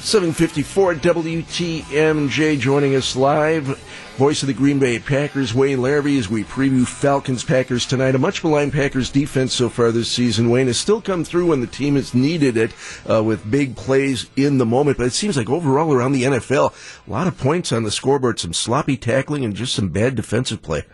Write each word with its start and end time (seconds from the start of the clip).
754 0.00 0.94
WTMJ 0.94 2.58
joining 2.58 2.94
us 2.94 3.16
live. 3.16 3.66
Voice 4.16 4.42
of 4.42 4.46
the 4.46 4.54
Green 4.54 4.78
Bay 4.78 4.98
Packers, 4.98 5.54
Wayne 5.54 5.78
Larrivee, 5.78 6.18
as 6.18 6.28
we 6.28 6.44
preview 6.44 6.86
Falcons 6.86 7.44
Packers 7.44 7.84
tonight. 7.84 8.14
A 8.14 8.18
much 8.18 8.42
maligned 8.42 8.72
Packers 8.72 9.10
defense 9.10 9.52
so 9.52 9.68
far 9.68 9.92
this 9.92 10.10
season, 10.10 10.50
Wayne, 10.50 10.66
has 10.68 10.78
still 10.78 11.00
come 11.00 11.24
through 11.24 11.46
when 11.46 11.60
the 11.60 11.66
team 11.66 11.96
has 11.96 12.14
needed 12.14 12.56
it 12.56 12.72
uh, 13.08 13.22
with 13.22 13.50
big 13.50 13.76
plays 13.76 14.30
in 14.34 14.58
the 14.58 14.66
moment. 14.66 14.98
But 14.98 15.06
it 15.06 15.12
seems 15.12 15.36
like 15.36 15.50
overall 15.50 15.92
around 15.92 16.12
the 16.12 16.24
NFL, 16.24 16.72
a 17.06 17.10
lot 17.10 17.26
of 17.26 17.38
points 17.38 17.70
on 17.70 17.82
the 17.82 17.90
scoreboard, 17.90 18.38
some 18.38 18.52
sloppy 18.52 18.96
tackling, 18.96 19.44
and 19.44 19.54
just 19.54 19.74
some 19.74 19.88
bad 19.88 20.14
defensive 20.14 20.62
play. 20.62 20.84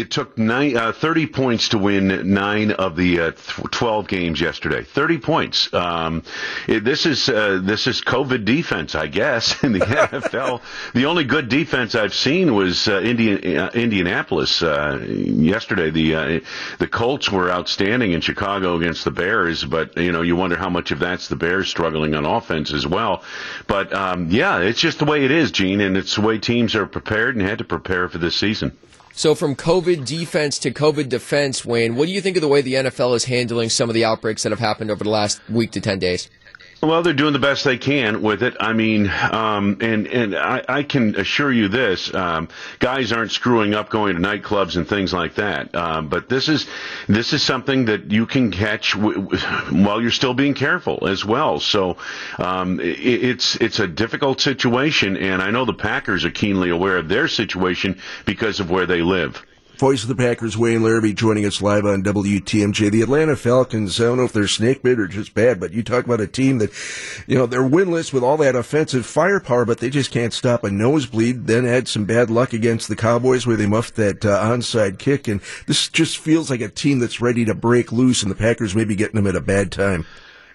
It 0.00 0.10
took 0.10 0.38
nine, 0.38 0.78
uh, 0.78 0.92
30 0.92 1.26
points 1.26 1.68
to 1.68 1.78
win 1.78 2.32
nine 2.32 2.70
of 2.70 2.96
the 2.96 3.20
uh, 3.20 3.32
12 3.70 4.08
games 4.08 4.40
yesterday. 4.40 4.82
30 4.82 5.18
points. 5.18 5.74
Um, 5.74 6.22
it, 6.66 6.84
this 6.84 7.04
is 7.04 7.28
uh, 7.28 7.60
this 7.62 7.86
is 7.86 8.00
COVID 8.00 8.46
defense, 8.46 8.94
I 8.94 9.08
guess, 9.08 9.62
in 9.62 9.72
the 9.72 9.80
NFL. 9.80 10.62
The 10.94 11.04
only 11.06 11.24
good 11.24 11.48
defense 11.48 11.94
I've 11.94 12.14
seen 12.14 12.54
was 12.54 12.88
uh, 12.88 13.00
Indian, 13.00 13.58
uh, 13.58 13.70
Indianapolis 13.74 14.62
uh, 14.62 14.98
yesterday. 15.06 15.90
The 15.90 16.42
the 16.78 16.88
Colts 16.88 17.30
were 17.30 17.50
outstanding 17.50 18.12
in 18.12 18.22
Chicago 18.22 18.76
against 18.76 19.04
the 19.04 19.10
Bears, 19.10 19.64
but 19.64 19.96
you 19.98 20.12
know 20.12 20.22
you 20.22 20.34
wonder 20.34 20.56
how 20.56 20.70
much 20.70 20.90
of 20.90 20.98
that's 20.98 21.28
the 21.28 21.36
Bears 21.36 21.68
struggling 21.68 22.14
on 22.14 22.24
offense 22.24 22.72
as 22.72 22.86
well. 22.86 23.22
But 23.66 23.92
um, 23.92 24.30
yeah, 24.30 24.60
it's 24.60 24.80
just 24.80 24.98
the 24.98 25.04
way 25.04 25.24
it 25.24 25.30
is, 25.30 25.50
Gene, 25.50 25.80
and 25.80 25.96
it's 25.96 26.14
the 26.14 26.22
way 26.22 26.38
teams 26.38 26.74
are 26.74 26.86
prepared 26.86 27.36
and 27.36 27.46
had 27.46 27.58
to 27.58 27.64
prepare 27.64 28.08
for 28.08 28.18
this 28.18 28.34
season. 28.34 28.76
So, 29.12 29.34
from 29.34 29.56
COVID 29.56 30.06
defense 30.06 30.58
to 30.60 30.70
COVID 30.70 31.08
defense, 31.08 31.64
Wayne, 31.64 31.96
what 31.96 32.06
do 32.06 32.12
you 32.12 32.20
think 32.20 32.36
of 32.36 32.42
the 32.42 32.48
way 32.48 32.62
the 32.62 32.74
NFL 32.74 33.16
is 33.16 33.24
handling 33.24 33.68
some 33.68 33.90
of 33.90 33.94
the 33.94 34.04
outbreaks 34.04 34.44
that 34.44 34.50
have 34.50 34.60
happened 34.60 34.90
over 34.90 35.02
the 35.02 35.10
last 35.10 35.40
week 35.48 35.72
to 35.72 35.80
10 35.80 35.98
days? 35.98 36.30
Well, 36.82 37.02
they're 37.02 37.12
doing 37.12 37.34
the 37.34 37.38
best 37.38 37.64
they 37.64 37.76
can 37.76 38.22
with 38.22 38.42
it. 38.42 38.56
I 38.58 38.72
mean, 38.72 39.06
um, 39.10 39.76
and 39.82 40.06
and 40.06 40.34
I, 40.34 40.64
I, 40.66 40.82
can 40.82 41.14
assure 41.14 41.52
you 41.52 41.68
this: 41.68 42.12
um, 42.14 42.48
guys 42.78 43.12
aren't 43.12 43.32
screwing 43.32 43.74
up 43.74 43.90
going 43.90 44.16
to 44.16 44.22
nightclubs 44.22 44.76
and 44.76 44.88
things 44.88 45.12
like 45.12 45.34
that. 45.34 45.74
Um, 45.74 46.08
but 46.08 46.30
this 46.30 46.48
is 46.48 46.66
this 47.06 47.34
is 47.34 47.42
something 47.42 47.84
that 47.86 48.10
you 48.10 48.24
can 48.24 48.50
catch 48.50 48.92
w- 48.92 49.26
w- 49.26 49.84
while 49.84 50.00
you're 50.00 50.10
still 50.10 50.32
being 50.32 50.54
careful 50.54 51.06
as 51.06 51.22
well. 51.22 51.60
So 51.60 51.98
um, 52.38 52.80
it, 52.80 52.98
it's 52.98 53.56
it's 53.56 53.78
a 53.78 53.86
difficult 53.86 54.40
situation, 54.40 55.18
and 55.18 55.42
I 55.42 55.50
know 55.50 55.66
the 55.66 55.74
Packers 55.74 56.24
are 56.24 56.30
keenly 56.30 56.70
aware 56.70 56.96
of 56.96 57.08
their 57.08 57.28
situation 57.28 58.00
because 58.24 58.58
of 58.58 58.70
where 58.70 58.86
they 58.86 59.02
live. 59.02 59.44
Voice 59.80 60.02
of 60.02 60.10
the 60.10 60.14
Packers, 60.14 60.58
Wayne 60.58 60.80
Larrivee, 60.80 61.14
joining 61.14 61.46
us 61.46 61.62
live 61.62 61.86
on 61.86 62.02
WTMJ. 62.02 62.90
The 62.90 63.00
Atlanta 63.00 63.34
Falcons, 63.34 63.98
I 63.98 64.04
don't 64.04 64.18
know 64.18 64.24
if 64.24 64.32
they're 64.34 64.46
snake 64.46 64.82
bit 64.82 65.00
or 65.00 65.08
just 65.08 65.32
bad, 65.32 65.58
but 65.58 65.72
you 65.72 65.82
talk 65.82 66.04
about 66.04 66.20
a 66.20 66.26
team 66.26 66.58
that, 66.58 66.70
you 67.26 67.34
know, 67.34 67.46
they're 67.46 67.62
winless 67.62 68.12
with 68.12 68.22
all 68.22 68.36
that 68.36 68.54
offensive 68.54 69.06
firepower, 69.06 69.64
but 69.64 69.78
they 69.78 69.88
just 69.88 70.10
can't 70.10 70.34
stop 70.34 70.64
a 70.64 70.70
nosebleed. 70.70 71.46
Then 71.46 71.64
had 71.64 71.88
some 71.88 72.04
bad 72.04 72.28
luck 72.28 72.52
against 72.52 72.88
the 72.88 72.94
Cowboys 72.94 73.46
where 73.46 73.56
they 73.56 73.64
muffed 73.64 73.96
that 73.96 74.22
uh, 74.22 74.42
onside 74.42 74.98
kick. 74.98 75.26
And 75.26 75.40
this 75.66 75.88
just 75.88 76.18
feels 76.18 76.50
like 76.50 76.60
a 76.60 76.68
team 76.68 76.98
that's 76.98 77.22
ready 77.22 77.46
to 77.46 77.54
break 77.54 77.90
loose, 77.90 78.22
and 78.22 78.30
the 78.30 78.36
Packers 78.36 78.76
may 78.76 78.84
be 78.84 78.96
getting 78.96 79.16
them 79.16 79.26
at 79.26 79.34
a 79.34 79.40
bad 79.40 79.72
time. 79.72 80.04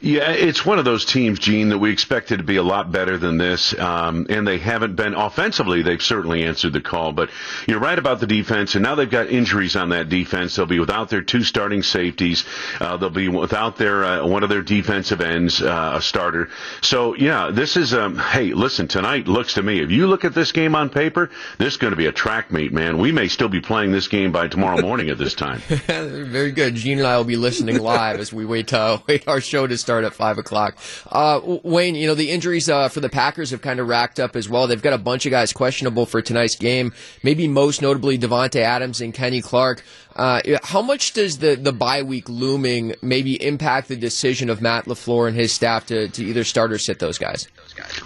Yeah, 0.00 0.30
it's 0.30 0.66
one 0.66 0.78
of 0.78 0.84
those 0.84 1.04
teams, 1.04 1.38
Gene, 1.38 1.70
that 1.70 1.78
we 1.78 1.90
expected 1.90 2.38
to 2.38 2.44
be 2.44 2.56
a 2.56 2.62
lot 2.62 2.92
better 2.92 3.16
than 3.16 3.38
this, 3.38 3.78
um, 3.78 4.26
and 4.28 4.46
they 4.46 4.58
haven't 4.58 4.96
been 4.96 5.14
offensively. 5.14 5.82
They've 5.82 6.02
certainly 6.02 6.44
answered 6.44 6.72
the 6.72 6.80
call, 6.80 7.12
but 7.12 7.30
you're 7.66 7.80
right 7.80 7.98
about 7.98 8.20
the 8.20 8.26
defense, 8.26 8.74
and 8.74 8.82
now 8.82 8.94
they've 8.94 9.08
got 9.08 9.28
injuries 9.28 9.76
on 9.76 9.90
that 9.90 10.08
defense. 10.08 10.56
They'll 10.56 10.66
be 10.66 10.80
without 10.80 11.10
their 11.10 11.22
two 11.22 11.42
starting 11.42 11.82
safeties. 11.82 12.44
Uh, 12.80 12.96
they'll 12.96 13.10
be 13.10 13.28
without 13.28 13.76
their 13.76 14.04
uh, 14.04 14.26
one 14.26 14.42
of 14.42 14.48
their 14.48 14.62
defensive 14.62 15.20
ends, 15.20 15.62
uh, 15.62 15.92
a 15.96 16.02
starter. 16.02 16.50
So 16.82 17.14
yeah, 17.14 17.50
this 17.52 17.76
is. 17.76 17.94
Um, 17.94 18.18
hey, 18.18 18.52
listen, 18.52 18.88
tonight 18.88 19.28
looks 19.28 19.54
to 19.54 19.62
me. 19.62 19.80
If 19.80 19.90
you 19.90 20.06
look 20.06 20.24
at 20.24 20.34
this 20.34 20.52
game 20.52 20.74
on 20.74 20.90
paper, 20.90 21.30
this 21.58 21.74
is 21.74 21.76
going 21.78 21.92
to 21.92 21.96
be 21.96 22.06
a 22.06 22.12
track 22.12 22.52
meet, 22.52 22.72
man. 22.72 22.98
We 22.98 23.12
may 23.12 23.28
still 23.28 23.48
be 23.48 23.60
playing 23.60 23.92
this 23.92 24.08
game 24.08 24.32
by 24.32 24.48
tomorrow 24.48 24.80
morning 24.80 25.08
at 25.08 25.18
this 25.18 25.34
time. 25.34 25.60
Very 25.86 26.52
good. 26.52 26.74
Gene 26.74 26.98
and 26.98 27.06
I 27.06 27.16
will 27.16 27.24
be 27.24 27.36
listening 27.36 27.78
live 27.78 28.20
as 28.20 28.32
we 28.32 28.44
wait 28.44 28.72
uh, 28.72 28.98
wait 29.08 29.26
our 29.28 29.40
show 29.40 29.66
to 29.66 29.78
start 29.84 30.04
at 30.04 30.14
five 30.14 30.38
o'clock. 30.38 30.76
Uh, 31.10 31.58
Wayne, 31.62 31.94
you 31.94 32.06
know 32.06 32.14
the 32.14 32.30
injuries 32.30 32.68
uh, 32.68 32.88
for 32.88 33.00
the 33.00 33.08
Packers 33.08 33.50
have 33.50 33.62
kind 33.62 33.78
of 33.78 33.86
racked 33.86 34.18
up 34.18 34.34
as 34.34 34.48
well. 34.48 34.66
They've 34.66 34.80
got 34.80 34.94
a 34.94 34.98
bunch 34.98 35.26
of 35.26 35.30
guys 35.30 35.52
questionable 35.52 36.06
for 36.06 36.22
tonight's 36.22 36.56
game. 36.56 36.92
Maybe 37.22 37.46
most 37.46 37.82
notably 37.82 38.18
Davante 38.18 38.60
Adams 38.60 39.00
and 39.00 39.12
Kenny 39.12 39.42
Clark. 39.42 39.84
Uh, 40.16 40.40
how 40.62 40.80
much 40.80 41.12
does 41.12 41.38
the 41.38 41.56
the 41.56 41.72
bye 41.72 42.02
week 42.02 42.28
looming 42.28 42.94
maybe 43.02 43.42
impact 43.44 43.88
the 43.88 43.96
decision 43.96 44.48
of 44.48 44.62
Matt 44.62 44.86
LaFleur 44.86 45.28
and 45.28 45.36
his 45.36 45.52
staff 45.52 45.86
to, 45.86 46.08
to 46.08 46.24
either 46.24 46.44
start 46.44 46.72
or 46.72 46.78
sit 46.78 46.98
those 46.98 47.18
guys? 47.18 47.48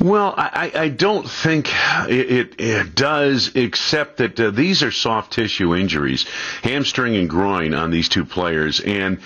Well, 0.00 0.34
I, 0.36 0.72
I 0.74 0.88
don't 0.88 1.28
think 1.28 1.68
it, 2.08 2.30
it, 2.30 2.60
it 2.60 2.94
does, 2.94 3.52
except 3.54 4.18
that 4.18 4.38
uh, 4.38 4.50
these 4.50 4.82
are 4.82 4.90
soft 4.90 5.32
tissue 5.32 5.74
injuries, 5.74 6.26
hamstring 6.62 7.16
and 7.16 7.28
groin 7.28 7.74
on 7.74 7.90
these 7.90 8.08
two 8.08 8.24
players, 8.24 8.80
and 8.80 9.18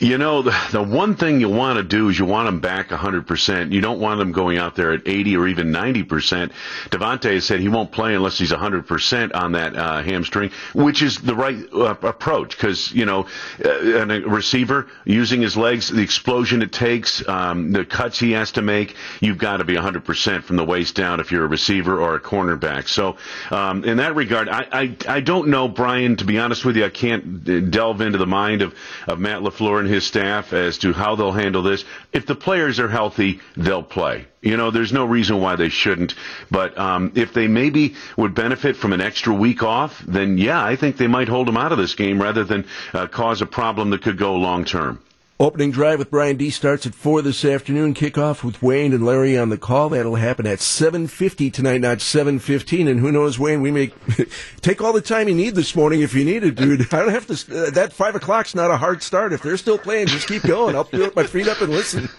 you 0.00 0.16
know, 0.16 0.40
the, 0.40 0.58
the 0.72 0.82
one 0.82 1.14
thing 1.14 1.40
you 1.40 1.50
want 1.50 1.76
to 1.76 1.82
do 1.82 2.08
is 2.08 2.18
you 2.18 2.24
want 2.24 2.46
them 2.46 2.60
back 2.60 2.88
100%. 2.88 3.70
You 3.70 3.82
don't 3.82 4.00
want 4.00 4.18
them 4.18 4.32
going 4.32 4.56
out 4.56 4.74
there 4.74 4.92
at 4.92 5.06
80 5.06 5.36
or 5.36 5.46
even 5.46 5.72
90%. 5.72 6.52
Davante 6.88 7.34
has 7.34 7.44
said 7.44 7.60
he 7.60 7.68
won't 7.68 7.92
play 7.92 8.14
unless 8.14 8.38
he's 8.38 8.50
100% 8.50 9.34
on 9.34 9.52
that 9.52 9.76
uh, 9.76 10.02
hamstring, 10.02 10.52
which 10.72 11.02
is 11.02 11.18
the 11.18 11.34
right 11.34 11.56
uh, 11.74 11.94
approach 12.02 12.56
because, 12.56 12.90
you 12.92 13.04
know, 13.04 13.26
uh, 13.62 13.68
a 14.08 14.20
receiver 14.20 14.88
using 15.04 15.42
his 15.42 15.54
legs, 15.54 15.90
the 15.90 16.02
explosion 16.02 16.62
it 16.62 16.72
takes, 16.72 17.26
um, 17.28 17.70
the 17.72 17.84
cuts 17.84 18.18
he 18.18 18.32
has 18.32 18.52
to 18.52 18.62
make, 18.62 18.96
you've 19.20 19.38
got 19.38 19.58
to 19.58 19.64
be 19.64 19.76
100% 19.80 20.42
from 20.42 20.56
the 20.56 20.64
waist 20.64 20.94
down 20.94 21.20
if 21.20 21.32
you're 21.32 21.44
a 21.44 21.48
receiver 21.48 22.00
or 22.00 22.14
a 22.14 22.20
cornerback. 22.20 22.88
So, 22.88 23.16
um, 23.50 23.84
in 23.84 23.98
that 23.98 24.14
regard, 24.14 24.48
I, 24.48 24.66
I, 24.72 24.96
I 25.08 25.20
don't 25.20 25.48
know, 25.48 25.68
Brian, 25.68 26.16
to 26.16 26.24
be 26.24 26.38
honest 26.38 26.64
with 26.64 26.76
you, 26.76 26.84
I 26.84 26.90
can't 26.90 27.48
uh, 27.48 27.60
delve 27.60 28.00
into 28.00 28.18
the 28.18 28.26
mind 28.26 28.62
of, 28.62 28.74
of 29.06 29.18
Matt 29.18 29.42
LaFleur 29.42 29.80
and 29.80 29.88
his 29.88 30.06
staff 30.06 30.52
as 30.52 30.78
to 30.78 30.92
how 30.92 31.16
they'll 31.16 31.32
handle 31.32 31.62
this. 31.62 31.84
If 32.12 32.26
the 32.26 32.34
players 32.34 32.80
are 32.80 32.88
healthy, 32.88 33.40
they'll 33.56 33.82
play. 33.82 34.26
You 34.42 34.56
know, 34.56 34.70
there's 34.70 34.92
no 34.92 35.04
reason 35.04 35.40
why 35.40 35.56
they 35.56 35.68
shouldn't. 35.68 36.14
But 36.50 36.78
um, 36.78 37.12
if 37.14 37.34
they 37.34 37.46
maybe 37.46 37.94
would 38.16 38.34
benefit 38.34 38.76
from 38.76 38.92
an 38.92 39.00
extra 39.00 39.34
week 39.34 39.62
off, 39.62 40.02
then 40.06 40.38
yeah, 40.38 40.64
I 40.64 40.76
think 40.76 40.96
they 40.96 41.08
might 41.08 41.28
hold 41.28 41.46
them 41.46 41.58
out 41.58 41.72
of 41.72 41.78
this 41.78 41.94
game 41.94 42.20
rather 42.20 42.44
than 42.44 42.66
uh, 42.94 43.06
cause 43.06 43.42
a 43.42 43.46
problem 43.46 43.90
that 43.90 44.02
could 44.02 44.16
go 44.16 44.36
long 44.36 44.64
term. 44.64 45.00
Opening 45.40 45.70
drive 45.70 45.98
with 45.98 46.10
Brian 46.10 46.36
D 46.36 46.50
starts 46.50 46.84
at 46.84 46.94
four 46.94 47.22
this 47.22 47.46
afternoon. 47.46 47.94
Kickoff 47.94 48.44
with 48.44 48.60
Wayne 48.60 48.92
and 48.92 49.06
Larry 49.06 49.38
on 49.38 49.48
the 49.48 49.56
call. 49.56 49.88
That'll 49.88 50.16
happen 50.16 50.46
at 50.46 50.60
seven 50.60 51.06
fifty 51.06 51.50
tonight, 51.50 51.80
not 51.80 52.02
seven 52.02 52.38
fifteen. 52.38 52.86
And 52.86 53.00
who 53.00 53.10
knows, 53.10 53.38
Wayne? 53.38 53.62
We 53.62 53.70
may 53.70 53.90
take 54.60 54.82
all 54.82 54.92
the 54.92 55.00
time 55.00 55.28
you 55.28 55.34
need 55.34 55.54
this 55.54 55.74
morning 55.74 56.02
if 56.02 56.12
you 56.12 56.26
need 56.26 56.44
it, 56.44 56.56
dude. 56.56 56.82
I 56.92 56.98
don't 56.98 57.08
have 57.08 57.26
to. 57.28 57.32
Uh, 57.32 57.70
that 57.70 57.94
five 57.94 58.14
o'clock's 58.14 58.54
not 58.54 58.70
a 58.70 58.76
hard 58.76 59.02
start. 59.02 59.32
If 59.32 59.40
they're 59.42 59.56
still 59.56 59.78
playing, 59.78 60.08
just 60.08 60.28
keep 60.28 60.42
going. 60.42 60.76
I'll 60.76 60.84
put 60.84 61.16
my 61.16 61.24
feet 61.24 61.48
up 61.48 61.62
and 61.62 61.72
listen. 61.72 62.10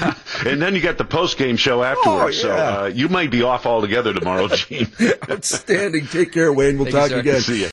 and 0.44 0.60
then 0.60 0.74
you 0.74 0.82
got 0.82 0.98
the 0.98 1.06
post 1.06 1.38
game 1.38 1.56
show 1.56 1.82
afterwards. 1.82 2.44
Oh, 2.44 2.48
yeah. 2.48 2.74
So 2.74 2.82
uh, 2.82 2.86
you 2.88 3.08
might 3.08 3.30
be 3.30 3.44
off 3.44 3.64
altogether 3.64 4.12
tomorrow, 4.12 4.48
Gene. 4.54 4.92
Outstanding. 5.30 6.06
Take 6.08 6.32
care, 6.32 6.52
Wayne. 6.52 6.76
We'll 6.76 6.92
Thank 6.92 6.96
talk 6.96 7.10
you, 7.12 7.16
again. 7.16 7.40
See 7.40 7.60
you. 7.60 7.64